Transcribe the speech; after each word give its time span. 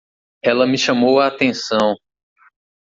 Ela 0.41 0.65
me 0.65 0.79
chamou 0.79 1.19
a 1.19 1.27
atenção! 1.27 1.95